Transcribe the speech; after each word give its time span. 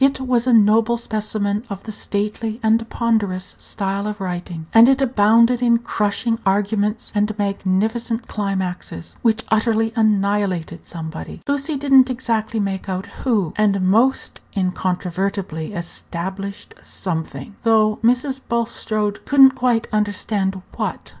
It 0.09 0.19
was 0.19 0.47
a 0.47 0.51
noble 0.51 0.97
specimen 0.97 1.63
of 1.69 1.83
the 1.83 1.91
stately 1.91 2.59
and 2.63 2.89
ponderous 2.89 3.55
style 3.59 4.07
of 4.07 4.19
writing, 4.19 4.65
and 4.73 4.89
it 4.89 4.99
abounded 4.99 5.61
in 5.61 5.77
crushing 5.77 6.39
arguments 6.43 7.11
and 7.13 7.37
magnificent 7.37 8.27
climaxes, 8.27 9.15
which 9.21 9.43
utterly 9.49 9.93
annihilated 9.95 10.87
somebody 10.87 11.43
(Lucy 11.47 11.77
did 11.77 11.93
n't 11.93 12.09
exactly 12.09 12.59
make 12.59 12.89
out 12.89 13.05
who), 13.23 13.53
and 13.55 13.79
most 13.79 14.39
incontrovertibly 14.57 15.73
established 15.73 16.73
something, 16.81 17.55
though 17.61 17.97
Mrs. 18.03 18.41
Bulstrode 18.49 19.23
could 19.27 19.39
n't 19.41 19.53
quite 19.55 19.85
understand 19.93 20.59
what. 20.77 21.09